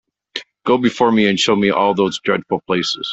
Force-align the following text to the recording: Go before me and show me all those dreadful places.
Go 0.65 0.79
before 0.79 1.11
me 1.11 1.27
and 1.27 1.39
show 1.39 1.55
me 1.55 1.69
all 1.69 1.93
those 1.93 2.19
dreadful 2.21 2.61
places. 2.65 3.07